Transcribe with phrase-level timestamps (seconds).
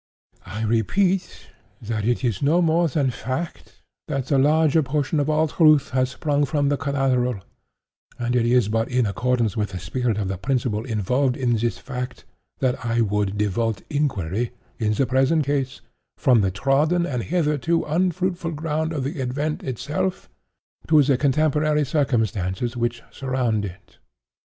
[0.47, 1.49] "I repeat
[1.79, 6.09] that it is no more than fact, that the larger portion of all truth has
[6.09, 7.41] sprung from the collateral;
[8.17, 11.77] and it is but in accordance with the spirit of the principle involved in this
[11.77, 12.25] fact,
[12.57, 15.81] that I would divert inquiry, in the present case,
[16.17, 20.27] from the trodden and hitherto unfruitful ground of the event itself,
[20.87, 23.99] to the contemporary circumstances which surround it.